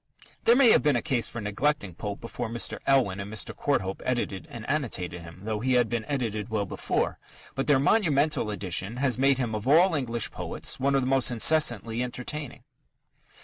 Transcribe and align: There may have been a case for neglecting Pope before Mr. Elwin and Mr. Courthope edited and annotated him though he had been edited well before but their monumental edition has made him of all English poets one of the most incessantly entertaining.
There 0.45 0.55
may 0.55 0.71
have 0.71 0.81
been 0.81 0.95
a 0.95 1.01
case 1.03 1.27
for 1.27 1.41
neglecting 1.41 1.93
Pope 1.93 2.21
before 2.21 2.49
Mr. 2.49 2.79
Elwin 2.87 3.19
and 3.19 3.31
Mr. 3.31 3.55
Courthope 3.55 4.01
edited 4.03 4.47
and 4.49 4.67
annotated 4.67 5.21
him 5.21 5.41
though 5.43 5.59
he 5.59 5.73
had 5.73 5.89
been 5.89 6.05
edited 6.05 6.49
well 6.49 6.65
before 6.65 7.19
but 7.53 7.67
their 7.67 7.77
monumental 7.77 8.49
edition 8.49 8.97
has 8.97 9.19
made 9.19 9.37
him 9.37 9.53
of 9.53 9.67
all 9.67 9.93
English 9.93 10.31
poets 10.31 10.79
one 10.79 10.95
of 10.95 11.01
the 11.01 11.05
most 11.07 11.29
incessantly 11.29 12.01
entertaining. 12.01 12.63